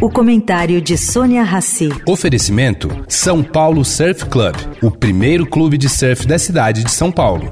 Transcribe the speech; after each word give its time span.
O 0.00 0.08
comentário 0.08 0.80
de 0.80 0.96
Sônia 0.96 1.42
Rassi. 1.42 1.88
Oferecimento: 2.06 2.88
São 3.08 3.42
Paulo 3.42 3.84
Surf 3.84 4.26
Club, 4.26 4.54
o 4.80 4.92
primeiro 4.92 5.44
clube 5.44 5.76
de 5.76 5.88
surf 5.88 6.24
da 6.24 6.38
cidade 6.38 6.84
de 6.84 6.90
São 6.92 7.10
Paulo. 7.10 7.50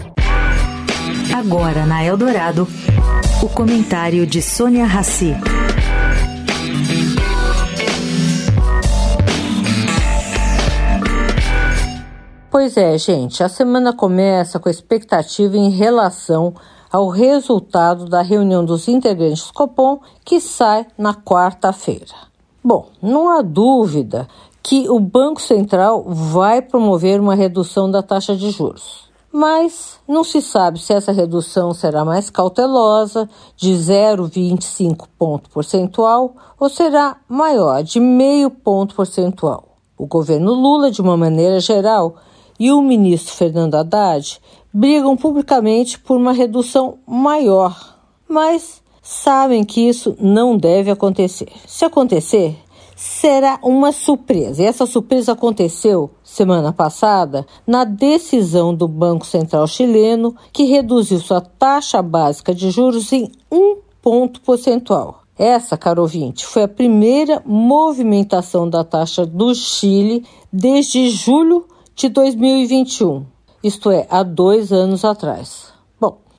Agora 1.34 1.84
na 1.84 2.04
Eldorado, 2.04 2.68
o 3.42 3.48
comentário 3.48 4.24
de 4.24 4.40
Sônia 4.40 4.84
Rassi. 4.86 5.34
Pois 12.48 12.76
é, 12.76 12.96
gente, 12.96 13.42
a 13.42 13.48
semana 13.48 13.92
começa 13.92 14.60
com 14.60 14.68
a 14.68 14.72
expectativa 14.72 15.56
em 15.56 15.70
relação 15.70 16.54
ao 16.92 17.08
resultado 17.08 18.04
da 18.04 18.22
reunião 18.22 18.64
dos 18.64 18.86
integrantes 18.86 19.48
do 19.48 19.52
Copom, 19.52 19.98
que 20.24 20.40
sai 20.40 20.86
na 20.96 21.12
quarta-feira. 21.12 22.35
Bom, 22.68 22.88
não 23.00 23.28
há 23.28 23.42
dúvida 23.42 24.26
que 24.60 24.90
o 24.90 24.98
Banco 24.98 25.40
Central 25.40 26.02
vai 26.04 26.60
promover 26.60 27.20
uma 27.20 27.36
redução 27.36 27.88
da 27.88 28.02
taxa 28.02 28.34
de 28.34 28.50
juros. 28.50 29.08
Mas 29.32 30.00
não 30.08 30.24
se 30.24 30.42
sabe 30.42 30.80
se 30.80 30.92
essa 30.92 31.12
redução 31.12 31.72
será 31.72 32.04
mais 32.04 32.28
cautelosa, 32.28 33.30
de 33.56 33.70
0,25 33.70 35.06
ponto 35.16 35.48
percentual, 35.48 36.34
ou 36.58 36.68
será 36.68 37.18
maior, 37.28 37.84
de 37.84 38.00
meio 38.00 38.50
ponto 38.50 38.96
percentual. 38.96 39.76
O 39.96 40.08
governo 40.08 40.52
Lula, 40.52 40.90
de 40.90 41.00
uma 41.00 41.16
maneira 41.16 41.60
geral, 41.60 42.16
e 42.58 42.72
o 42.72 42.82
ministro 42.82 43.32
Fernando 43.32 43.76
Haddad 43.76 44.40
brigam 44.74 45.16
publicamente 45.16 46.00
por 46.00 46.16
uma 46.16 46.32
redução 46.32 46.98
maior, 47.06 47.96
mas 48.28 48.82
sabem 49.06 49.62
que 49.62 49.82
isso 49.82 50.16
não 50.20 50.58
deve 50.58 50.90
acontecer. 50.90 51.46
Se 51.64 51.84
acontecer, 51.84 52.58
será 52.96 53.56
uma 53.62 53.92
surpresa. 53.92 54.60
E 54.60 54.66
essa 54.66 54.84
surpresa 54.84 55.32
aconteceu 55.32 56.10
semana 56.24 56.72
passada 56.72 57.46
na 57.64 57.84
decisão 57.84 58.74
do 58.74 58.88
Banco 58.88 59.24
Central 59.24 59.68
chileno, 59.68 60.34
que 60.52 60.64
reduziu 60.64 61.20
sua 61.20 61.40
taxa 61.40 62.02
básica 62.02 62.52
de 62.52 62.68
juros 62.72 63.12
em 63.12 63.30
um 63.50 63.76
ponto 64.02 64.40
percentual. 64.40 65.22
Essa, 65.38 65.76
caro 65.76 66.02
ouvinte, 66.02 66.44
foi 66.44 66.64
a 66.64 66.68
primeira 66.68 67.40
movimentação 67.46 68.68
da 68.68 68.82
taxa 68.82 69.24
do 69.24 69.54
Chile 69.54 70.24
desde 70.52 71.10
julho 71.10 71.66
de 71.94 72.08
2021, 72.08 73.24
isto 73.62 73.90
é, 73.90 74.06
há 74.10 74.22
dois 74.22 74.72
anos 74.72 75.04
atrás. 75.04 75.75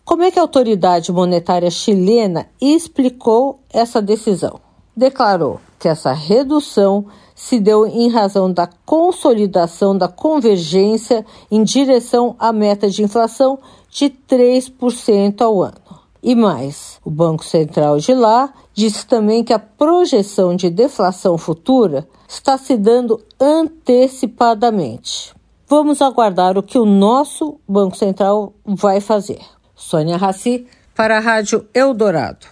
Como 0.08 0.24
é 0.24 0.32
que 0.32 0.40
a 0.40 0.42
autoridade 0.42 1.12
monetária 1.12 1.70
chilena 1.70 2.48
explicou 2.62 3.60
essa 3.70 4.02
decisão? 4.02 4.62
Declarou 4.96 5.60
que 5.78 5.90
essa 5.90 6.14
redução 6.14 7.08
se 7.36 7.60
deu 7.60 7.86
em 7.86 8.10
razão 8.10 8.50
da 8.50 8.70
consolidação 8.86 9.98
da 9.98 10.08
convergência 10.08 11.26
em 11.52 11.62
direção 11.62 12.38
à 12.40 12.54
meta 12.54 12.90
de 12.90 13.04
inflação 13.04 13.60
de 13.90 14.10
3% 14.10 15.42
ao 15.42 15.62
ano. 15.62 15.76
E 16.24 16.34
mais, 16.36 17.02
o 17.04 17.12
Banco 17.12 17.44
Central 17.44 17.98
de 17.98 18.14
lá 18.14 18.54
disse 18.74 19.06
também 19.06 19.44
que 19.44 19.52
a 19.52 19.60
projeção 19.60 20.56
de 20.56 20.70
deflação 20.70 21.38
futura 21.38 22.08
está 22.30 22.58
se 22.58 22.78
dando 22.78 23.20
antecipadamente. 23.38 25.36
Vamos 25.70 26.02
aguardar 26.02 26.58
o 26.58 26.64
que 26.64 26.80
o 26.80 26.86
nosso 26.86 27.60
Banco 27.68 27.98
Central 27.98 28.54
vai 28.66 29.02
fazer. 29.02 29.42
Sônia 29.78 30.18
Raci, 30.18 30.68
para 30.96 31.18
a 31.18 31.20
Rádio 31.20 31.70
Eldorado. 31.74 32.48